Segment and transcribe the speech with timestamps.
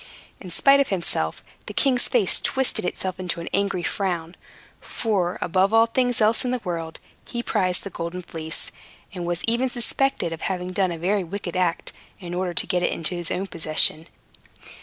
[0.39, 4.33] In spite of himself, the king's face twisted itself into an angry frown;
[4.79, 8.71] for, above all things else in the world, he prized the Golden Fleece,
[9.13, 12.81] and was even suspected of having done a very wicked act, in order to get
[12.81, 14.07] it into his own possession.